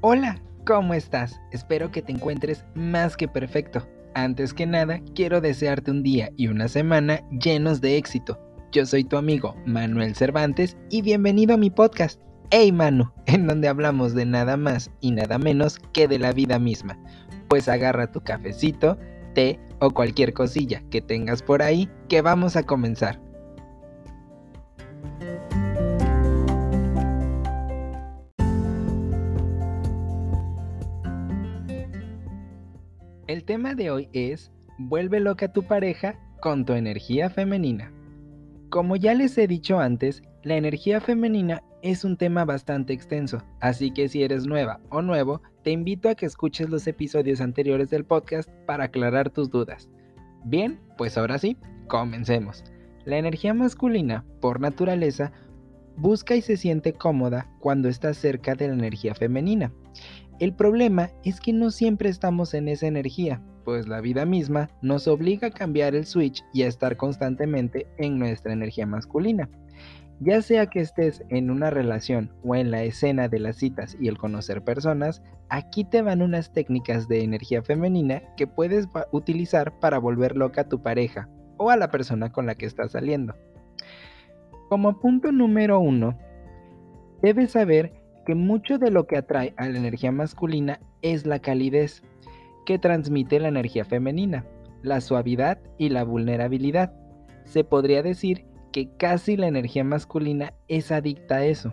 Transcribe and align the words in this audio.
Hola, 0.00 0.40
¿cómo 0.64 0.94
estás? 0.94 1.40
Espero 1.50 1.90
que 1.90 2.02
te 2.02 2.12
encuentres 2.12 2.64
más 2.76 3.16
que 3.16 3.26
perfecto. 3.26 3.84
Antes 4.14 4.54
que 4.54 4.64
nada, 4.64 5.00
quiero 5.16 5.40
desearte 5.40 5.90
un 5.90 6.04
día 6.04 6.30
y 6.36 6.46
una 6.46 6.68
semana 6.68 7.20
llenos 7.30 7.80
de 7.80 7.96
éxito. 7.96 8.38
Yo 8.70 8.86
soy 8.86 9.02
tu 9.02 9.16
amigo 9.16 9.56
Manuel 9.66 10.14
Cervantes 10.14 10.76
y 10.88 11.02
bienvenido 11.02 11.54
a 11.54 11.56
mi 11.56 11.68
podcast, 11.70 12.20
Hey 12.52 12.70
Manu, 12.70 13.10
en 13.26 13.48
donde 13.48 13.66
hablamos 13.66 14.14
de 14.14 14.24
nada 14.24 14.56
más 14.56 14.88
y 15.00 15.10
nada 15.10 15.36
menos 15.36 15.80
que 15.92 16.06
de 16.06 16.20
la 16.20 16.32
vida 16.32 16.60
misma. 16.60 16.96
Pues 17.48 17.68
agarra 17.68 18.12
tu 18.12 18.20
cafecito, 18.20 18.96
té 19.34 19.58
o 19.80 19.90
cualquier 19.90 20.32
cosilla 20.32 20.80
que 20.90 21.00
tengas 21.00 21.42
por 21.42 21.60
ahí 21.60 21.90
que 22.08 22.22
vamos 22.22 22.54
a 22.54 22.62
comenzar. 22.62 23.20
Tema 33.48 33.74
de 33.74 33.90
hoy 33.90 34.10
es 34.12 34.52
Vuelve 34.76 35.20
loca 35.20 35.46
a 35.46 35.52
tu 35.54 35.62
pareja 35.62 36.18
con 36.42 36.66
tu 36.66 36.74
energía 36.74 37.30
femenina. 37.30 37.90
Como 38.68 38.94
ya 38.94 39.14
les 39.14 39.38
he 39.38 39.46
dicho 39.46 39.80
antes, 39.80 40.22
la 40.42 40.56
energía 40.56 41.00
femenina 41.00 41.62
es 41.80 42.04
un 42.04 42.18
tema 42.18 42.44
bastante 42.44 42.92
extenso, 42.92 43.42
así 43.60 43.90
que 43.90 44.10
si 44.10 44.22
eres 44.22 44.46
nueva 44.46 44.80
o 44.90 45.00
nuevo, 45.00 45.40
te 45.64 45.70
invito 45.70 46.10
a 46.10 46.14
que 46.14 46.26
escuches 46.26 46.68
los 46.68 46.86
episodios 46.86 47.40
anteriores 47.40 47.88
del 47.88 48.04
podcast 48.04 48.50
para 48.66 48.84
aclarar 48.84 49.30
tus 49.30 49.48
dudas. 49.48 49.88
Bien, 50.44 50.78
pues 50.98 51.16
ahora 51.16 51.38
sí, 51.38 51.56
comencemos. 51.86 52.62
La 53.06 53.16
energía 53.16 53.54
masculina, 53.54 54.26
por 54.42 54.60
naturaleza, 54.60 55.32
busca 55.96 56.36
y 56.36 56.42
se 56.42 56.58
siente 56.58 56.92
cómoda 56.92 57.48
cuando 57.60 57.88
está 57.88 58.12
cerca 58.12 58.54
de 58.54 58.68
la 58.68 58.74
energía 58.74 59.14
femenina. 59.14 59.72
El 60.38 60.54
problema 60.54 61.10
es 61.24 61.40
que 61.40 61.52
no 61.52 61.72
siempre 61.72 62.08
estamos 62.08 62.54
en 62.54 62.68
esa 62.68 62.86
energía, 62.86 63.42
pues 63.64 63.88
la 63.88 64.00
vida 64.00 64.24
misma 64.24 64.70
nos 64.82 65.08
obliga 65.08 65.48
a 65.48 65.50
cambiar 65.52 65.96
el 65.96 66.06
switch 66.06 66.44
y 66.54 66.62
a 66.62 66.68
estar 66.68 66.96
constantemente 66.96 67.88
en 67.98 68.20
nuestra 68.20 68.52
energía 68.52 68.86
masculina. 68.86 69.50
Ya 70.20 70.40
sea 70.40 70.66
que 70.66 70.80
estés 70.80 71.24
en 71.28 71.50
una 71.50 71.70
relación 71.70 72.32
o 72.44 72.54
en 72.54 72.70
la 72.70 72.84
escena 72.84 73.28
de 73.28 73.40
las 73.40 73.56
citas 73.56 73.96
y 74.00 74.06
el 74.06 74.16
conocer 74.16 74.62
personas, 74.62 75.22
aquí 75.48 75.84
te 75.84 76.02
van 76.02 76.22
unas 76.22 76.52
técnicas 76.52 77.08
de 77.08 77.24
energía 77.24 77.62
femenina 77.62 78.22
que 78.36 78.46
puedes 78.46 78.88
utilizar 79.10 79.78
para 79.80 79.98
volver 79.98 80.36
loca 80.36 80.62
a 80.62 80.68
tu 80.68 80.82
pareja 80.82 81.28
o 81.56 81.70
a 81.70 81.76
la 81.76 81.90
persona 81.90 82.30
con 82.30 82.46
la 82.46 82.54
que 82.54 82.66
estás 82.66 82.92
saliendo. 82.92 83.34
Como 84.68 85.00
punto 85.00 85.32
número 85.32 85.80
uno, 85.80 86.16
debes 87.22 87.52
saber 87.52 87.97
que 88.28 88.34
mucho 88.34 88.76
de 88.76 88.90
lo 88.90 89.06
que 89.06 89.16
atrae 89.16 89.54
a 89.56 89.66
la 89.70 89.78
energía 89.78 90.12
masculina 90.12 90.80
es 91.00 91.24
la 91.24 91.38
calidez 91.38 92.02
que 92.66 92.78
transmite 92.78 93.40
la 93.40 93.48
energía 93.48 93.86
femenina, 93.86 94.44
la 94.82 95.00
suavidad 95.00 95.58
y 95.78 95.88
la 95.88 96.04
vulnerabilidad. 96.04 96.92
Se 97.46 97.64
podría 97.64 98.02
decir 98.02 98.44
que 98.70 98.94
casi 98.98 99.38
la 99.38 99.46
energía 99.46 99.82
masculina 99.82 100.52
es 100.68 100.92
adicta 100.92 101.36
a 101.36 101.46
eso. 101.46 101.72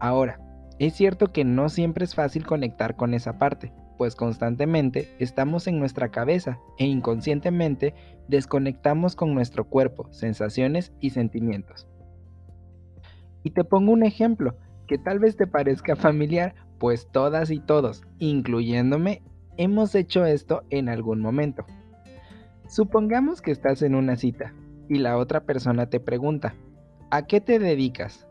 Ahora, 0.00 0.40
es 0.78 0.94
cierto 0.94 1.26
que 1.30 1.44
no 1.44 1.68
siempre 1.68 2.06
es 2.06 2.14
fácil 2.14 2.46
conectar 2.46 2.96
con 2.96 3.12
esa 3.12 3.36
parte, 3.36 3.70
pues 3.98 4.16
constantemente 4.16 5.10
estamos 5.18 5.66
en 5.66 5.78
nuestra 5.78 6.08
cabeza 6.08 6.58
e 6.78 6.86
inconscientemente 6.86 7.92
desconectamos 8.28 9.14
con 9.14 9.34
nuestro 9.34 9.68
cuerpo, 9.68 10.08
sensaciones 10.10 10.94
y 11.00 11.10
sentimientos. 11.10 11.86
Y 13.42 13.50
te 13.50 13.62
pongo 13.62 13.92
un 13.92 14.04
ejemplo 14.04 14.56
que 14.86 14.98
tal 14.98 15.18
vez 15.18 15.36
te 15.36 15.46
parezca 15.46 15.96
familiar, 15.96 16.54
pues 16.78 17.08
todas 17.10 17.50
y 17.50 17.60
todos, 17.60 18.02
incluyéndome, 18.18 19.22
hemos 19.56 19.94
hecho 19.94 20.24
esto 20.24 20.62
en 20.70 20.88
algún 20.88 21.20
momento. 21.20 21.66
Supongamos 22.68 23.40
que 23.40 23.52
estás 23.52 23.82
en 23.82 23.94
una 23.94 24.16
cita 24.16 24.52
y 24.88 24.98
la 24.98 25.16
otra 25.16 25.44
persona 25.44 25.88
te 25.88 26.00
pregunta, 26.00 26.54
¿a 27.10 27.26
qué 27.26 27.40
te 27.40 27.58
dedicas? 27.58 28.26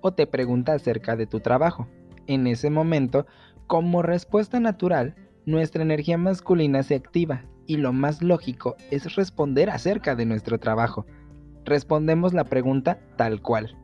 O 0.00 0.12
te 0.12 0.26
pregunta 0.26 0.72
acerca 0.72 1.16
de 1.16 1.26
tu 1.26 1.40
trabajo. 1.40 1.88
En 2.26 2.46
ese 2.46 2.70
momento, 2.70 3.26
como 3.66 4.02
respuesta 4.02 4.60
natural, 4.60 5.14
nuestra 5.46 5.82
energía 5.82 6.18
masculina 6.18 6.82
se 6.82 6.94
activa 6.94 7.44
y 7.66 7.76
lo 7.76 7.92
más 7.92 8.22
lógico 8.22 8.76
es 8.90 9.14
responder 9.14 9.70
acerca 9.70 10.14
de 10.14 10.26
nuestro 10.26 10.58
trabajo. 10.58 11.06
Respondemos 11.64 12.32
la 12.32 12.44
pregunta 12.44 12.98
tal 13.16 13.42
cual. 13.42 13.76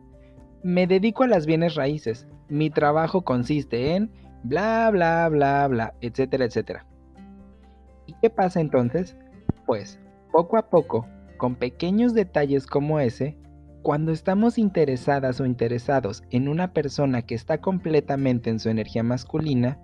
Me 0.66 0.88
dedico 0.88 1.22
a 1.22 1.28
las 1.28 1.46
bienes 1.46 1.76
raíces. 1.76 2.26
Mi 2.48 2.70
trabajo 2.70 3.22
consiste 3.22 3.94
en 3.94 4.10
bla, 4.42 4.90
bla, 4.90 5.28
bla, 5.28 5.68
bla, 5.68 5.94
etcétera, 6.00 6.44
etcétera. 6.44 6.84
¿Y 8.06 8.14
qué 8.20 8.30
pasa 8.30 8.60
entonces? 8.60 9.16
Pues, 9.64 10.00
poco 10.32 10.56
a 10.56 10.68
poco, 10.68 11.06
con 11.36 11.54
pequeños 11.54 12.14
detalles 12.14 12.66
como 12.66 12.98
ese, 12.98 13.38
cuando 13.82 14.10
estamos 14.10 14.58
interesadas 14.58 15.40
o 15.40 15.46
interesados 15.46 16.24
en 16.30 16.48
una 16.48 16.72
persona 16.72 17.22
que 17.22 17.36
está 17.36 17.58
completamente 17.60 18.50
en 18.50 18.58
su 18.58 18.68
energía 18.68 19.04
masculina, 19.04 19.78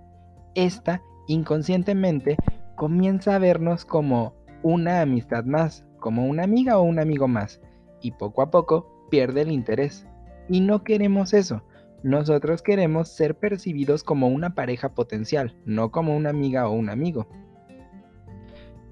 esta 0.57 1.01
inconscientemente 1.29 2.37
comienza 2.75 3.37
a 3.37 3.39
vernos 3.39 3.85
como 3.85 4.35
una 4.65 5.01
amistad 5.01 5.45
más, 5.45 5.87
como 6.01 6.27
una 6.27 6.43
amiga 6.43 6.77
o 6.79 6.83
un 6.83 6.99
amigo 6.99 7.29
más, 7.29 7.61
y 8.01 8.11
poco 8.11 8.43
a 8.43 8.51
poco 8.51 9.07
pierde 9.11 9.43
el 9.43 9.53
interés. 9.53 10.09
Y 10.49 10.61
no 10.61 10.85
queremos 10.85 11.35
eso. 11.35 11.63
Nosotros 12.03 12.63
queremos 12.63 13.09
ser 13.09 13.37
percibidos 13.37 14.03
como 14.03 14.29
una 14.29 14.55
pareja 14.55 14.95
potencial, 14.95 15.57
no 15.65 15.93
como 15.93 16.17
una 16.17 16.31
amiga 16.31 16.69
o 16.69 16.73
un 16.73 16.91
amigo. 16.91 17.29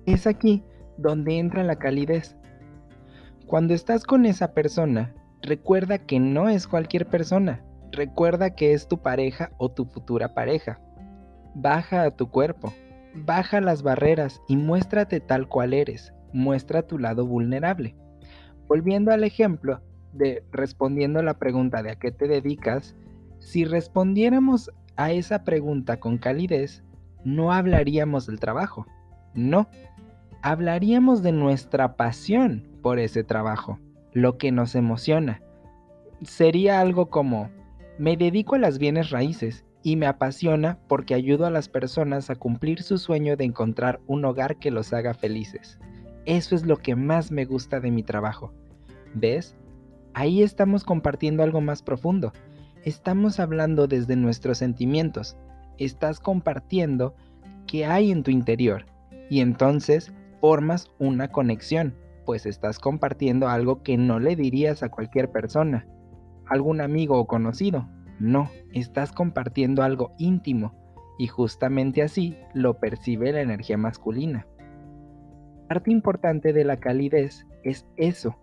Es 0.07 0.27
aquí 0.27 0.63
donde 0.97 1.39
entra 1.39 1.65
la 1.65 1.77
calidez. 1.77 2.37
Cuando 3.47 3.75
estás 3.75 4.05
con 4.05 4.27
esa 4.27 4.55
persona, 4.55 5.13
recuerda 5.43 5.99
que 5.99 6.21
no 6.21 6.49
es 6.49 6.69
cualquier 6.69 7.07
persona. 7.07 7.65
Recuerda 7.91 8.55
que 8.55 8.73
es 8.73 8.87
tu 8.87 9.03
pareja 9.03 9.51
o 9.59 9.71
tu 9.71 9.87
futura 9.87 10.33
pareja. 10.35 10.81
Baja 11.55 12.05
a 12.05 12.11
tu 12.13 12.31
cuerpo, 12.31 12.73
baja 13.13 13.61
las 13.61 13.83
barreras 13.83 14.41
y 14.47 14.57
muéstrate 14.57 15.19
tal 15.19 15.49
cual 15.49 15.75
eres. 15.75 16.15
Muestra 16.33 16.83
tu 16.83 16.97
lado 16.99 17.27
vulnerable. 17.27 17.97
Volviendo 18.69 19.11
al 19.11 19.25
ejemplo, 19.25 19.81
de 20.13 20.43
respondiendo 20.53 21.23
la 21.23 21.35
pregunta 21.35 21.83
de 21.83 21.91
a 21.91 21.97
qué 21.97 22.11
te 22.11 22.29
dedicas, 22.29 22.95
si 23.39 23.65
respondiéramos 23.65 24.71
a 24.97 25.13
esa 25.13 25.45
pregunta 25.45 25.99
con 25.99 26.19
calidez, 26.19 26.83
no 27.25 27.53
hablaríamos 27.53 28.27
del 28.27 28.41
trabajo. 28.41 28.87
No, 29.35 29.69
hablaríamos 30.43 31.23
de 31.23 31.33
nuestra 31.33 31.97
pasión 31.97 32.69
por 32.83 32.99
ese 32.99 33.25
trabajo, 33.25 33.79
lo 34.13 34.39
que 34.39 34.53
nos 34.53 34.75
emociona. 34.75 35.43
Sería 36.23 36.81
algo 36.81 37.09
como, 37.09 37.51
me 37.99 38.17
dedico 38.17 38.57
a 38.57 38.59
las 38.59 38.79
bienes 38.79 39.11
raíces 39.11 39.65
y 39.83 39.97
me 39.97 40.07
apasiona 40.07 40.79
porque 40.89 41.15
ayudo 41.15 41.47
a 41.47 41.51
las 41.51 41.69
personas 41.69 42.29
a 42.31 42.35
cumplir 42.35 42.83
su 42.83 42.99
sueño 42.99 43.37
de 43.37 43.45
encontrar 43.45 44.01
un 44.07 44.25
hogar 44.25 44.59
que 44.59 44.71
los 44.71 44.93
haga 44.93 45.15
felices. 45.15 45.79
Eso 46.27 46.55
es 46.55 46.67
lo 46.67 46.77
que 46.77 46.97
más 46.97 47.31
me 47.31 47.45
gusta 47.45 47.81
de 47.81 47.91
mi 47.91 48.03
trabajo. 48.03 48.53
¿Ves? 49.15 49.57
Ahí 50.15 50.43
estamos 50.43 50.85
compartiendo 50.85 51.43
algo 51.43 51.61
más 51.61 51.83
profundo. 51.83 52.33
Estamos 52.85 53.39
hablando 53.39 53.87
desde 53.87 54.17
nuestros 54.17 54.59
sentimientos. 54.59 55.37
Estás 55.79 56.21
compartiendo 56.21 57.15
qué 57.67 57.87
hay 57.87 58.11
en 58.11 58.23
tu 58.23 58.31
interior. 58.31 58.87
Y 59.29 59.41
entonces 59.41 60.13
formas 60.41 60.91
una 60.99 61.29
conexión, 61.29 61.95
pues 62.27 62.47
estás 62.47 62.79
compartiendo 62.79 63.49
algo 63.49 63.83
que 63.83 63.97
no 63.97 64.19
le 64.19 64.35
dirías 64.35 64.83
a 64.83 64.89
cualquier 64.89 65.31
persona, 65.31 65.87
algún 66.47 66.81
amigo 66.81 67.19
o 67.19 67.27
conocido. 67.27 67.89
No, 68.19 68.51
estás 68.73 69.13
compartiendo 69.13 69.83
algo 69.83 70.13
íntimo 70.19 70.75
y 71.19 71.29
justamente 71.29 72.03
así 72.03 72.37
lo 72.55 72.79
percibe 72.79 73.33
la 73.33 73.43
energía 73.43 73.77
masculina. 73.77 74.47
Parte 75.69 75.93
importante 75.93 76.53
de 76.53 76.65
la 76.65 76.79
calidez 76.79 77.47
es 77.63 77.87
eso, 77.97 78.37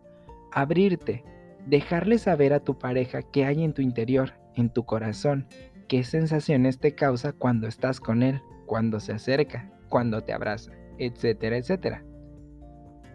abrirte, 0.54 1.24
dejarle 1.68 2.18
saber 2.18 2.54
a 2.54 2.62
tu 2.62 2.78
pareja 2.78 3.22
qué 3.22 3.46
hay 3.46 3.64
en 3.64 3.74
tu 3.74 3.82
interior, 3.82 4.34
en 4.56 4.70
tu 4.70 4.86
corazón, 4.86 5.48
qué 5.88 6.04
sensaciones 6.04 6.80
te 6.80 6.96
causa 6.96 7.34
cuando 7.34 7.68
estás 7.68 8.00
con 8.00 8.24
él, 8.24 8.42
cuando 8.66 9.00
se 9.00 9.14
acerca, 9.14 9.70
cuando 9.90 10.24
te 10.24 10.34
abraza, 10.34 10.72
etcétera, 10.98 11.58
etcétera. 11.58 12.04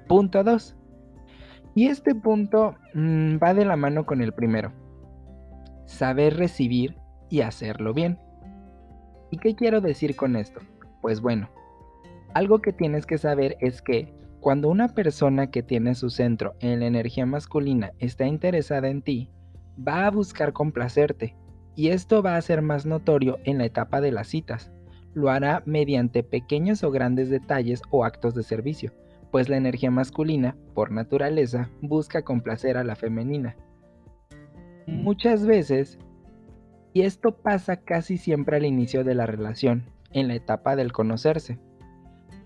Punto 0.09 0.45
2. 0.45 0.77
Y 1.75 1.87
este 1.87 2.15
punto 2.15 2.77
mm, 2.95 3.37
va 3.43 3.55
de 3.55 3.65
la 3.65 3.77
mano 3.77 4.05
con 4.05 4.21
el 4.21 4.33
primero. 4.33 4.73
Saber 5.87 6.37
recibir 6.37 6.97
y 7.31 7.41
hacerlo 7.41 7.95
bien. 7.95 8.19
¿Y 9.31 9.39
qué 9.39 9.55
quiero 9.55 9.81
decir 9.81 10.15
con 10.15 10.37
esto? 10.37 10.61
Pues 11.01 11.23
bueno, 11.23 11.49
algo 12.35 12.61
que 12.61 12.73
tienes 12.73 13.07
que 13.07 13.17
saber 13.17 13.57
es 13.61 13.81
que 13.81 14.13
cuando 14.43 14.69
una 14.71 14.89
persona 14.89 15.53
que 15.53 15.63
tiene 15.63 15.95
su 15.95 16.11
centro 16.11 16.57
en 16.59 16.81
la 16.81 16.87
energía 16.87 17.25
masculina 17.27 17.93
está 18.01 18.27
interesada 18.27 18.89
en 18.89 19.01
ti, 19.01 19.31
va 19.79 20.05
a 20.05 20.11
buscar 20.11 20.53
complacerte 20.53 21.37
y 21.77 21.91
esto 21.91 22.25
va 22.25 22.37
a 22.37 22.43
ser 22.43 22.61
más 22.61 22.85
notorio 22.85 23.39
en 23.45 23.59
la 23.59 23.67
etapa 23.67 24.01
de 24.01 24.11
las 24.11 24.27
citas. 24.27 24.73
Lo 25.15 25.31
hará 25.31 25.63
mediante 25.65 26.25
pequeños 26.25 26.83
o 26.83 26.91
grandes 26.91 27.31
detalles 27.31 27.83
o 27.91 28.05
actos 28.05 28.35
de 28.35 28.43
servicio, 28.43 28.93
pues 29.31 29.49
la 29.49 29.59
energía 29.59 29.93
masculina, 29.93 30.57
por 30.75 30.91
naturaleza, 30.91 31.71
busca 31.81 32.23
complacer 32.23 32.77
a 32.77 32.83
la 32.83 32.97
femenina. 32.97 33.55
Muchas 34.89 35.47
veces, 35.47 36.01
y 36.93 37.03
esto 37.03 37.37
pasa 37.37 37.77
casi 37.77 38.17
siempre 38.17 38.57
al 38.57 38.67
inicio 38.67 39.05
de 39.05 39.15
la 39.15 39.25
relación, 39.25 39.85
en 40.11 40.27
la 40.27 40.35
etapa 40.35 40.75
del 40.75 40.91
conocerse. 40.91 41.61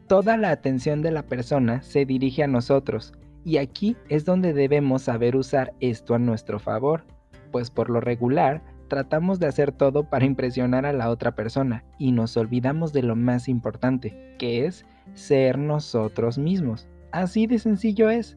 Toda 0.08 0.36
la 0.36 0.50
atención 0.50 1.02
de 1.02 1.10
la 1.10 1.24
persona 1.24 1.82
se 1.82 2.04
dirige 2.04 2.44
a 2.44 2.46
nosotros, 2.46 3.12
y 3.44 3.56
aquí 3.56 3.96
es 4.08 4.24
donde 4.24 4.52
debemos 4.52 5.02
saber 5.02 5.34
usar 5.34 5.72
esto 5.80 6.14
a 6.14 6.18
nuestro 6.20 6.60
favor, 6.60 7.02
pues 7.50 7.70
por 7.70 7.90
lo 7.90 8.00
regular 8.00 8.62
tratamos 8.86 9.40
de 9.40 9.48
hacer 9.48 9.72
todo 9.72 10.04
para 10.04 10.24
impresionar 10.24 10.86
a 10.86 10.92
la 10.92 11.10
otra 11.10 11.34
persona 11.34 11.84
y 11.98 12.12
nos 12.12 12.36
olvidamos 12.36 12.92
de 12.92 13.02
lo 13.02 13.16
más 13.16 13.48
importante, 13.48 14.34
que 14.38 14.66
es 14.66 14.86
ser 15.14 15.58
nosotros 15.58 16.38
mismos. 16.38 16.86
Así 17.10 17.48
de 17.48 17.58
sencillo 17.58 18.08
es. 18.08 18.36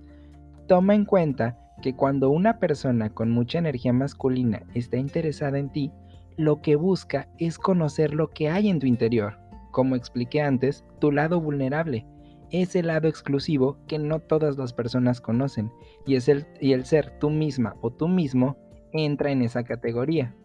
Toma 0.68 0.96
en 0.96 1.06
cuenta 1.06 1.60
que 1.84 1.96
cuando 1.96 2.32
una 2.32 2.58
persona 2.58 3.10
con 3.10 3.30
mucha 3.30 3.60
energía 3.60 3.94
masculina 3.94 4.64
está 4.74 4.98
interesada 4.98 5.60
en 5.60 5.70
ti, 5.70 5.92
lo 6.36 6.62
que 6.62 6.76
busca 6.76 7.28
es 7.38 7.60
conocer 7.60 8.16
lo 8.16 8.30
que 8.30 8.50
hay 8.50 8.70
en 8.70 8.80
tu 8.80 8.88
interior. 8.88 9.38
Como 9.72 9.96
expliqué 9.96 10.42
antes, 10.42 10.84
tu 11.00 11.12
lado 11.12 11.40
vulnerable, 11.40 12.06
ese 12.52 12.82
lado 12.84 13.08
exclusivo 13.08 13.78
que 13.88 14.00
no 14.00 14.20
todas 14.20 14.58
las 14.58 14.74
personas 14.74 15.22
conocen, 15.22 15.72
y, 16.06 16.16
es 16.16 16.28
el, 16.28 16.48
y 16.60 16.74
el 16.74 16.86
ser 16.86 17.20
tú 17.20 17.30
misma 17.30 17.76
o 17.82 17.92
tú 17.92 18.08
mismo 18.08 18.58
entra 18.92 19.32
en 19.32 19.42
esa 19.42 19.64
categoría. 19.64 20.36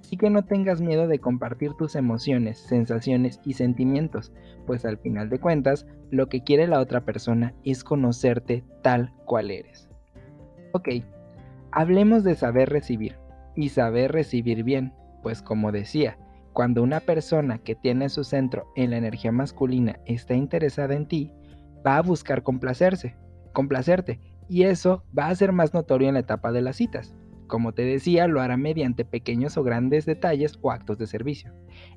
Así 0.00 0.16
que 0.16 0.30
no 0.30 0.44
tengas 0.44 0.80
miedo 0.80 1.06
de 1.06 1.20
compartir 1.20 1.74
tus 1.74 1.94
emociones, 1.94 2.58
sensaciones 2.58 3.40
y 3.44 3.52
sentimientos, 3.52 4.32
pues 4.66 4.84
al 4.84 4.98
final 4.98 5.28
de 5.28 5.38
cuentas, 5.38 5.86
lo 6.10 6.28
que 6.28 6.42
quiere 6.42 6.66
la 6.66 6.80
otra 6.80 7.04
persona 7.04 7.54
es 7.64 7.84
conocerte 7.84 8.64
tal 8.82 9.12
cual 9.24 9.52
eres. 9.52 9.88
Ok, 10.72 10.88
hablemos 11.70 12.24
de 12.24 12.34
saber 12.34 12.70
recibir 12.70 13.16
y 13.54 13.68
saber 13.68 14.10
recibir 14.10 14.64
bien, 14.64 14.92
pues 15.22 15.42
como 15.42 15.70
decía, 15.70 16.18
cuando 16.52 16.82
una 16.82 17.00
persona 17.00 17.58
que 17.58 17.74
tiene 17.74 18.08
su 18.08 18.24
centro 18.24 18.66
en 18.76 18.90
la 18.90 18.96
energía 18.96 19.32
masculina 19.32 19.98
está 20.04 20.34
interesada 20.34 20.94
en 20.94 21.06
ti, 21.06 21.32
va 21.86 21.96
a 21.96 22.02
buscar 22.02 22.42
complacerse, 22.42 23.16
complacerte, 23.52 24.20
y 24.48 24.64
eso 24.64 25.04
va 25.16 25.28
a 25.28 25.34
ser 25.34 25.52
más 25.52 25.74
notorio 25.74 26.08
en 26.08 26.14
la 26.14 26.20
etapa 26.20 26.50
de 26.52 26.62
las 26.62 26.76
citas. 26.76 27.14
Como 27.46 27.72
te 27.72 27.82
decía, 27.82 28.26
lo 28.26 28.40
hará 28.40 28.56
mediante 28.56 29.04
pequeños 29.04 29.56
o 29.56 29.62
grandes 29.62 30.06
detalles 30.06 30.58
o 30.62 30.70
actos 30.70 30.98
de 30.98 31.06
servicio. 31.06 31.52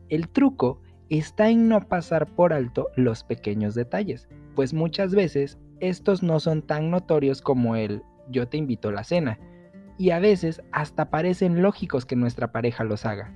El 0.09 0.29
truco 0.29 0.81
está 1.09 1.49
en 1.49 1.67
no 1.67 1.81
pasar 1.81 2.27
por 2.27 2.53
alto 2.53 2.89
los 2.95 3.23
pequeños 3.23 3.75
detalles, 3.75 4.27
pues 4.55 4.73
muchas 4.73 5.13
veces 5.15 5.57
estos 5.79 6.23
no 6.23 6.39
son 6.39 6.61
tan 6.61 6.91
notorios 6.91 7.41
como 7.41 7.75
el 7.75 8.03
yo 8.29 8.47
te 8.47 8.57
invito 8.57 8.89
a 8.89 8.93
la 8.93 9.03
cena, 9.03 9.39
y 9.97 10.11
a 10.11 10.19
veces 10.19 10.61
hasta 10.71 11.09
parecen 11.09 11.61
lógicos 11.61 12.05
que 12.05 12.15
nuestra 12.15 12.51
pareja 12.51 12.83
los 12.83 13.05
haga. 13.05 13.33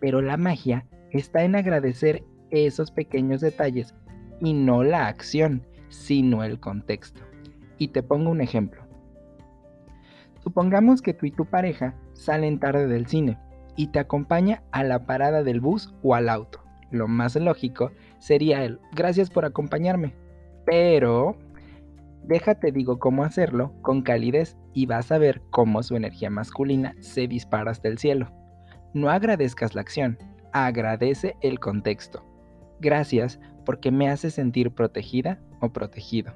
Pero 0.00 0.22
la 0.22 0.36
magia 0.36 0.86
está 1.10 1.44
en 1.44 1.56
agradecer 1.56 2.24
esos 2.50 2.90
pequeños 2.90 3.40
detalles 3.40 3.94
y 4.40 4.54
no 4.54 4.82
la 4.82 5.06
acción, 5.06 5.66
sino 5.88 6.42
el 6.44 6.58
contexto. 6.58 7.22
Y 7.78 7.88
te 7.88 8.02
pongo 8.02 8.30
un 8.30 8.40
ejemplo. 8.40 8.82
Supongamos 10.42 11.02
que 11.02 11.14
tú 11.14 11.26
y 11.26 11.30
tu 11.30 11.44
pareja 11.44 11.94
salen 12.14 12.58
tarde 12.58 12.86
del 12.86 13.06
cine 13.06 13.38
y 13.76 13.88
te 13.88 13.98
acompaña 13.98 14.62
a 14.72 14.84
la 14.84 15.06
parada 15.06 15.42
del 15.42 15.60
bus 15.60 15.94
o 16.02 16.14
al 16.14 16.28
auto. 16.28 16.60
Lo 16.90 17.06
más 17.06 17.36
lógico 17.36 17.92
sería 18.18 18.64
el 18.64 18.80
gracias 18.94 19.30
por 19.30 19.44
acompañarme. 19.44 20.14
Pero 20.64 21.36
déjate 22.24 22.72
digo 22.72 22.98
cómo 22.98 23.24
hacerlo 23.24 23.72
con 23.82 24.02
calidez 24.02 24.56
y 24.72 24.86
vas 24.86 25.12
a 25.12 25.18
ver 25.18 25.42
cómo 25.50 25.82
su 25.82 25.96
energía 25.96 26.30
masculina 26.30 26.94
se 27.00 27.26
dispara 27.26 27.70
hasta 27.70 27.88
el 27.88 27.98
cielo. 27.98 28.30
No 28.94 29.10
agradezcas 29.10 29.74
la 29.74 29.80
acción, 29.80 30.18
agradece 30.52 31.36
el 31.40 31.58
contexto. 31.60 32.24
Gracias 32.80 33.38
porque 33.64 33.90
me 33.90 34.08
hace 34.08 34.30
sentir 34.30 34.72
protegida 34.72 35.38
o 35.60 35.72
protegido 35.72 36.34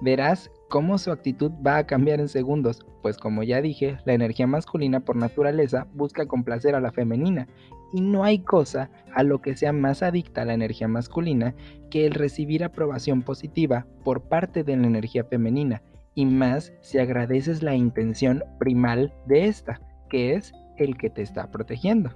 verás 0.00 0.50
cómo 0.68 0.98
su 0.98 1.10
actitud 1.10 1.50
va 1.66 1.78
a 1.78 1.86
cambiar 1.86 2.20
en 2.20 2.28
segundos, 2.28 2.84
pues 3.02 3.16
como 3.16 3.42
ya 3.42 3.60
dije, 3.60 3.98
la 4.04 4.14
energía 4.14 4.46
masculina 4.46 5.00
por 5.00 5.16
naturaleza 5.16 5.86
busca 5.92 6.26
complacer 6.26 6.74
a 6.74 6.80
la 6.80 6.92
femenina, 6.92 7.48
y 7.92 8.00
no 8.00 8.24
hay 8.24 8.40
cosa 8.40 8.90
a 9.14 9.22
lo 9.22 9.40
que 9.40 9.56
sea 9.56 9.72
más 9.72 10.02
adicta 10.02 10.42
a 10.42 10.44
la 10.44 10.54
energía 10.54 10.86
masculina 10.86 11.54
que 11.90 12.06
el 12.06 12.12
recibir 12.12 12.62
aprobación 12.62 13.22
positiva 13.22 13.86
por 14.04 14.22
parte 14.22 14.62
de 14.62 14.76
la 14.76 14.86
energía 14.86 15.24
femenina, 15.24 15.82
y 16.14 16.24
más 16.26 16.72
si 16.82 16.98
agradeces 16.98 17.62
la 17.62 17.74
intención 17.74 18.44
primal 18.58 19.12
de 19.26 19.46
esta, 19.46 19.80
que 20.08 20.34
es 20.34 20.52
el 20.84 20.96
que 20.96 21.10
te 21.10 21.22
está 21.22 21.50
protegiendo. 21.50 22.10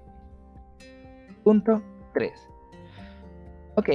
Punto 1.42 1.82
3. 2.14 2.32
Ok, 3.76 3.88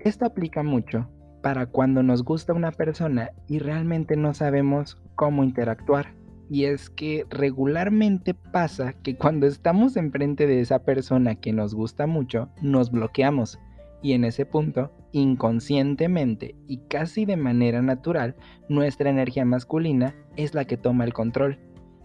esto 0.00 0.26
aplica 0.26 0.62
mucho 0.62 1.08
para 1.42 1.66
cuando 1.66 2.02
nos 2.02 2.22
gusta 2.24 2.52
una 2.52 2.72
persona 2.72 3.30
y 3.48 3.58
realmente 3.58 4.16
no 4.16 4.34
sabemos 4.34 5.00
cómo 5.14 5.44
interactuar. 5.44 6.14
Y 6.50 6.64
es 6.64 6.90
que 6.90 7.24
regularmente 7.30 8.34
pasa 8.34 8.92
que 8.92 9.16
cuando 9.16 9.46
estamos 9.46 9.96
enfrente 9.96 10.46
de 10.46 10.60
esa 10.60 10.80
persona 10.80 11.34
que 11.34 11.52
nos 11.52 11.74
gusta 11.74 12.06
mucho, 12.06 12.50
nos 12.60 12.90
bloqueamos. 12.90 13.58
Y 14.02 14.12
en 14.12 14.24
ese 14.24 14.44
punto, 14.44 14.92
inconscientemente 15.12 16.56
y 16.66 16.78
casi 16.88 17.24
de 17.24 17.36
manera 17.36 17.80
natural, 17.80 18.34
nuestra 18.68 19.08
energía 19.08 19.44
masculina 19.44 20.14
es 20.36 20.54
la 20.54 20.64
que 20.64 20.76
toma 20.76 21.04
el 21.04 21.12
control. 21.12 21.58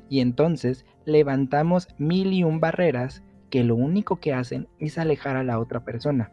Y 0.09 0.21
entonces 0.21 0.85
levantamos 1.05 1.87
mil 1.97 2.33
y 2.33 2.43
un 2.43 2.59
barreras 2.59 3.23
que 3.49 3.63
lo 3.63 3.75
único 3.75 4.19
que 4.19 4.33
hacen 4.33 4.67
es 4.79 4.97
alejar 4.97 5.37
a 5.37 5.43
la 5.43 5.59
otra 5.59 5.83
persona. 5.83 6.31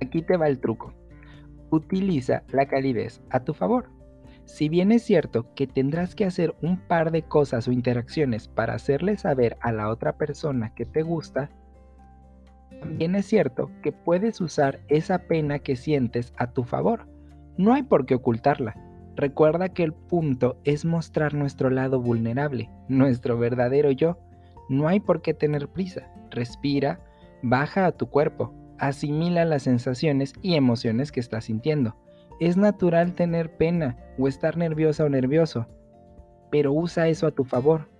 Aquí 0.00 0.22
te 0.22 0.36
va 0.36 0.48
el 0.48 0.60
truco 0.60 0.94
utiliza 1.70 2.42
la 2.52 2.66
calidez 2.66 3.22
a 3.30 3.40
tu 3.40 3.54
favor. 3.54 3.88
Si 4.44 4.68
bien 4.68 4.90
es 4.90 5.02
cierto 5.02 5.54
que 5.54 5.66
tendrás 5.66 6.14
que 6.14 6.24
hacer 6.24 6.54
un 6.60 6.78
par 6.78 7.12
de 7.12 7.22
cosas 7.22 7.68
o 7.68 7.72
interacciones 7.72 8.48
para 8.48 8.74
hacerle 8.74 9.16
saber 9.16 9.56
a 9.60 9.72
la 9.72 9.88
otra 9.88 10.16
persona 10.16 10.74
que 10.74 10.84
te 10.84 11.02
gusta, 11.02 11.50
también 12.80 13.14
es 13.14 13.26
cierto 13.26 13.70
que 13.82 13.92
puedes 13.92 14.40
usar 14.40 14.80
esa 14.88 15.18
pena 15.18 15.60
que 15.60 15.76
sientes 15.76 16.32
a 16.36 16.48
tu 16.52 16.64
favor. 16.64 17.06
No 17.56 17.74
hay 17.74 17.82
por 17.82 18.06
qué 18.06 18.16
ocultarla. 18.16 18.74
Recuerda 19.20 19.68
que 19.68 19.82
el 19.82 19.92
punto 19.92 20.56
es 20.64 20.86
mostrar 20.86 21.34
nuestro 21.34 21.68
lado 21.68 22.00
vulnerable, 22.00 22.70
nuestro 22.88 23.36
verdadero 23.38 23.90
yo. 23.90 24.16
No 24.70 24.88
hay 24.88 24.98
por 24.98 25.20
qué 25.20 25.34
tener 25.34 25.68
prisa. 25.68 26.10
Respira, 26.30 27.00
baja 27.42 27.84
a 27.84 27.92
tu 27.92 28.08
cuerpo, 28.08 28.54
asimila 28.78 29.44
las 29.44 29.64
sensaciones 29.64 30.32
y 30.40 30.54
emociones 30.54 31.12
que 31.12 31.20
estás 31.20 31.44
sintiendo. 31.44 31.96
Es 32.40 32.56
natural 32.56 33.12
tener 33.12 33.58
pena 33.58 33.98
o 34.18 34.26
estar 34.26 34.56
nerviosa 34.56 35.04
o 35.04 35.10
nervioso, 35.10 35.66
pero 36.50 36.72
usa 36.72 37.08
eso 37.08 37.26
a 37.26 37.30
tu 37.30 37.44
favor. 37.44 37.90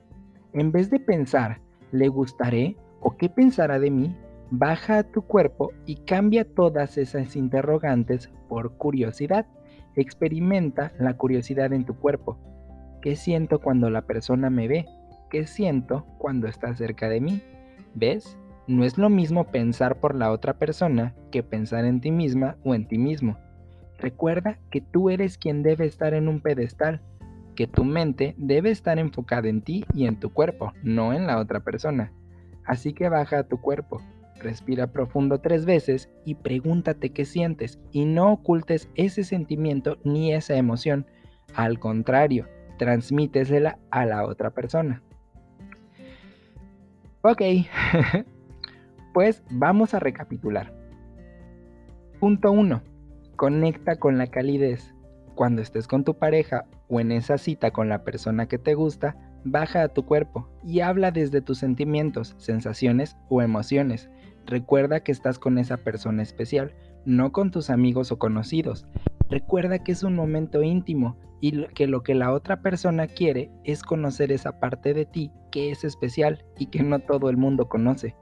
En 0.55 0.73
vez 0.73 0.89
de 0.89 1.00
pensar, 1.00 1.61
¿le 1.93 2.09
gustaré 2.09 2.79
o 3.03 3.19
qué 3.19 3.29
pensará 3.29 3.79
de 3.79 3.91
mí? 3.91 4.17
Baja 4.50 4.97
a 4.97 5.03
tu 5.03 5.21
cuerpo 5.21 5.71
y 5.85 5.97
cambia 5.97 6.47
todas 6.47 6.97
esas 6.97 7.37
interrogantes 7.37 8.31
por 8.49 8.79
curiosidad. 8.79 9.45
Experimenta 9.97 10.92
la 10.99 11.16
curiosidad 11.16 11.73
en 11.73 11.85
tu 11.85 11.97
cuerpo. 11.97 12.38
¿Qué 13.02 13.16
siento 13.16 13.61
cuando 13.61 13.90
la 13.90 14.02
persona 14.02 14.50
me 14.50 14.68
ve? 14.68 14.87
¿Qué 15.30 15.47
siento 15.47 16.06
cuando 16.18 16.49
está 16.49 16.75
cerca 16.75 17.09
de 17.09 17.20
mí? 17.20 17.42
¿Ves? 17.94 18.37
No 18.66 18.85
es 18.85 18.99
lo 18.99 19.09
mismo 19.09 19.44
pensar 19.44 19.99
por 19.99 20.14
la 20.14 20.30
otra 20.30 20.59
persona 20.59 21.14
que 21.32 21.42
pensar 21.42 21.85
en 21.85 22.00
ti 22.00 22.11
misma 22.11 22.56
o 22.64 22.75
en 22.75 22.87
ti 22.87 22.99
mismo. 22.99 23.37
Recuerda 23.99 24.59
que 24.70 24.80
tú 24.80 25.11
eres 25.11 25.38
quien 25.38 25.62
debe 25.62 25.87
estar 25.87 26.14
en 26.14 26.28
un 26.28 26.40
pedestal, 26.40 27.02
que 27.56 27.66
tu 27.66 27.85
mente 27.85 28.35
debe 28.38 28.70
estar 28.70 28.99
enfocada 28.99 29.49
en 29.49 29.62
ti 29.62 29.85
y 29.92 30.06
en 30.06 30.20
tu 30.20 30.32
cuerpo, 30.32 30.73
no 30.82 31.12
en 31.12 31.26
la 31.26 31.38
otra 31.38 31.61
persona. 31.61 32.12
Así 32.64 32.92
que 32.92 33.09
baja 33.09 33.40
a 33.40 33.49
tu 33.49 33.61
cuerpo, 33.61 34.00
respira 34.40 34.88
profundo 34.88 35.38
tres 35.38 35.64
veces 35.64 36.11
y 36.25 36.35
pregúntate 36.35 37.11
qué 37.11 37.25
sientes 37.25 37.78
y 37.92 38.04
no 38.04 38.32
ocultes 38.32 38.88
ese 38.97 39.25
sentimiento 39.25 39.99
ni 40.04 40.32
esa 40.32 40.56
emoción. 40.56 41.06
Al 41.54 41.78
contrario, 41.78 42.49
transmítesela 42.78 43.78
a 43.90 44.06
la 44.06 44.25
otra 44.25 44.50
persona. 44.50 45.02
Ok, 47.23 47.42
Pues 49.12 49.42
vamos 49.50 49.92
a 49.94 49.99
recapitular. 49.99 50.73
Punto 52.20 52.52
1. 52.52 52.80
Conecta 53.35 53.97
con 53.97 54.18
la 54.18 54.28
calidez. 54.28 54.94
Cuando 55.35 55.62
estés 55.62 55.88
con 55.88 56.04
tu 56.04 56.14
pareja 56.14 56.66
o 56.88 57.00
en 57.00 57.11
esa 57.11 57.37
cita 57.37 57.73
con 57.73 57.88
la 57.88 58.04
persona 58.04 58.47
que 58.47 58.59
te 58.59 58.75
gusta, 58.75 59.16
baja 59.44 59.82
a 59.82 59.88
tu 59.88 60.06
cuerpo 60.06 60.49
y 60.62 60.80
habla 60.80 61.11
desde 61.11 61.40
tus 61.40 61.59
sentimientos, 61.59 62.37
sensaciones 62.38 63.16
o 63.28 63.42
emociones. 63.42 64.11
Recuerda 64.47 65.00
que 65.00 65.12
estás 65.12 65.38
con 65.38 65.59
esa 65.59 65.76
persona 65.78 66.23
especial, 66.23 66.75
no 67.04 67.32
con 67.32 67.50
tus 67.50 67.70
amigos 67.70 68.12
o 68.12 68.18
conocidos. 68.18 68.87
Recuerda 69.28 69.82
que 69.82 69.92
es 69.92 70.02
un 70.02 70.16
momento 70.16 70.62
íntimo 70.62 71.16
y 71.40 71.66
que 71.68 71.87
lo 71.87 72.02
que 72.02 72.14
la 72.14 72.32
otra 72.32 72.61
persona 72.61 73.06
quiere 73.06 73.50
es 73.64 73.82
conocer 73.82 74.32
esa 74.32 74.59
parte 74.61 74.92
de 74.92 75.06
ti 75.06 75.30
que 75.50 75.70
es 75.70 75.85
especial 75.85 76.44
y 76.59 76.66
que 76.66 76.82
no 76.82 76.99
todo 76.99 77.30
el 77.30 77.37
mundo 77.37 77.68
conoce. 77.68 78.14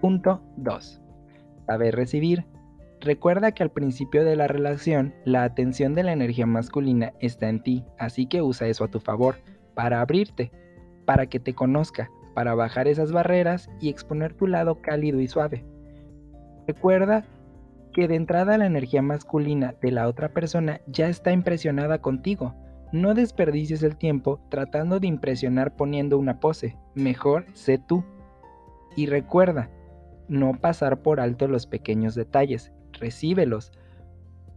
Punto 0.00 0.42
2. 0.58 1.02
Saber 1.66 1.96
recibir. 1.96 2.46
Recuerda 3.00 3.52
que 3.52 3.62
al 3.62 3.70
principio 3.70 4.24
de 4.24 4.36
la 4.36 4.46
relación 4.46 5.14
la 5.24 5.44
atención 5.44 5.94
de 5.94 6.02
la 6.02 6.12
energía 6.12 6.46
masculina 6.46 7.12
está 7.20 7.48
en 7.48 7.62
ti, 7.62 7.84
así 7.98 8.26
que 8.26 8.42
usa 8.42 8.68
eso 8.68 8.84
a 8.84 8.90
tu 8.90 9.00
favor, 9.00 9.36
para 9.74 10.00
abrirte, 10.00 10.50
para 11.04 11.26
que 11.26 11.38
te 11.38 11.54
conozca, 11.54 12.10
para 12.36 12.54
bajar 12.54 12.86
esas 12.86 13.12
barreras 13.12 13.70
y 13.80 13.88
exponer 13.88 14.34
tu 14.34 14.46
lado 14.46 14.82
cálido 14.82 15.22
y 15.22 15.26
suave. 15.26 15.64
Recuerda 16.66 17.24
que 17.94 18.08
de 18.08 18.16
entrada 18.16 18.58
la 18.58 18.66
energía 18.66 19.00
masculina 19.00 19.74
de 19.80 19.90
la 19.90 20.06
otra 20.06 20.34
persona 20.34 20.82
ya 20.86 21.08
está 21.08 21.32
impresionada 21.32 22.02
contigo. 22.02 22.54
No 22.92 23.14
desperdicies 23.14 23.82
el 23.82 23.96
tiempo 23.96 24.38
tratando 24.50 25.00
de 25.00 25.06
impresionar 25.06 25.76
poniendo 25.76 26.18
una 26.18 26.38
pose, 26.38 26.76
mejor 26.94 27.46
sé 27.54 27.78
tú. 27.78 28.04
Y 28.96 29.06
recuerda, 29.06 29.70
no 30.28 30.52
pasar 30.60 31.00
por 31.00 31.20
alto 31.20 31.48
los 31.48 31.66
pequeños 31.66 32.14
detalles, 32.14 32.70
recíbelos, 32.92 33.72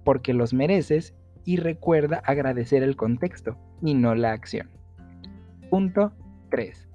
porque 0.04 0.34
los 0.34 0.54
mereces 0.54 1.16
y 1.46 1.56
recuerda 1.56 2.22
agradecer 2.26 2.84
el 2.84 2.98
contexto 2.98 3.56
y 3.82 3.94
no 3.94 4.16
la 4.16 4.34
acción. 4.34 4.70
Punto 5.70 6.12
3. 6.50 6.89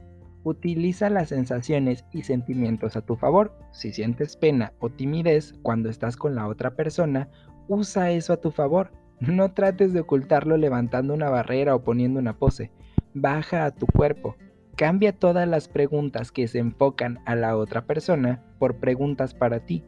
Utiliza 0.44 1.08
las 1.08 1.30
sensaciones 1.30 2.04
y 2.12 2.22
sentimientos 2.22 2.96
a 2.96 3.00
tu 3.00 3.16
favor. 3.16 3.58
Si 3.72 3.92
sientes 3.92 4.36
pena 4.36 4.72
o 4.78 4.90
timidez 4.90 5.54
cuando 5.62 5.88
estás 5.88 6.16
con 6.16 6.34
la 6.34 6.46
otra 6.46 6.76
persona, 6.76 7.28
usa 7.66 8.10
eso 8.10 8.32
a 8.34 8.40
tu 8.40 8.50
favor. 8.50 8.92
No 9.20 9.52
trates 9.52 9.92
de 9.92 10.00
ocultarlo 10.00 10.56
levantando 10.56 11.14
una 11.14 11.30
barrera 11.30 11.74
o 11.74 11.82
poniendo 11.82 12.18
una 12.18 12.36
pose. 12.36 12.72
Baja 13.14 13.64
a 13.64 13.70
tu 13.70 13.86
cuerpo. 13.86 14.36
Cambia 14.76 15.12
todas 15.12 15.48
las 15.48 15.68
preguntas 15.68 16.32
que 16.32 16.48
se 16.48 16.58
enfocan 16.58 17.20
a 17.24 17.36
la 17.36 17.56
otra 17.56 17.86
persona 17.86 18.42
por 18.58 18.80
preguntas 18.80 19.32
para 19.32 19.60
ti. 19.60 19.84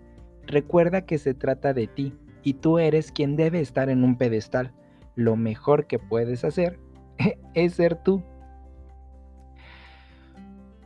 Recuerda 0.47 1.03
que 1.03 1.19
se 1.19 1.35
trata 1.35 1.75
de 1.75 1.89
ti 1.89 2.15
y 2.45 2.55
tú 2.55 2.79
eres 2.79 3.11
quien 3.11 3.35
debe 3.35 3.61
estar 3.61 3.91
en 3.91 4.05
un 4.05 4.17
pedestal. 4.17 4.73
Lo 5.17 5.35
mejor 5.35 5.89
que 5.89 5.99
puedes 5.99 6.45
hacer 6.45 6.79
es 7.55 7.75
ser 7.75 7.97
tú. 7.97 8.23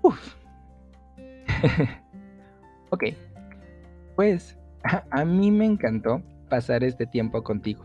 Uf. 0.02 0.36
ok, 2.90 3.04
pues 4.16 4.56
a, 5.10 5.24
mí 5.24 5.50
me 5.50 5.66
encantó 5.66 6.22
pasar 6.48 6.84
este 6.84 7.06
tiempo 7.06 7.42
contigo. 7.42 7.84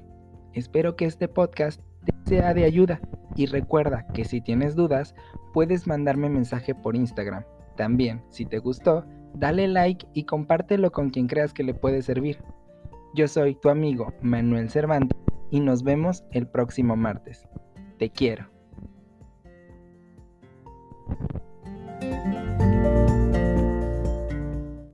Espero 0.53 0.95
que 0.95 1.05
este 1.05 1.27
podcast 1.27 1.81
te 2.05 2.13
sea 2.29 2.53
de 2.53 2.63
ayuda 2.63 2.99
y 3.35 3.45
recuerda 3.47 4.07
que 4.13 4.23
si 4.23 4.41
tienes 4.41 4.75
dudas 4.75 5.15
puedes 5.53 5.87
mandarme 5.87 6.29
mensaje 6.29 6.73
por 6.73 6.95
Instagram. 6.95 7.43
También, 7.75 8.23
si 8.29 8.45
te 8.45 8.59
gustó, 8.59 9.05
dale 9.33 9.67
like 9.67 10.07
y 10.13 10.23
compártelo 10.23 10.91
con 10.91 11.09
quien 11.09 11.27
creas 11.27 11.53
que 11.53 11.63
le 11.63 11.73
puede 11.73 12.01
servir. 12.01 12.39
Yo 13.13 13.27
soy 13.27 13.55
tu 13.55 13.69
amigo 13.69 14.13
Manuel 14.21 14.69
Cervantes 14.69 15.19
y 15.51 15.59
nos 15.59 15.83
vemos 15.83 16.23
el 16.31 16.47
próximo 16.47 16.95
martes. 16.95 17.47
Te 17.97 18.09
quiero. 18.09 18.54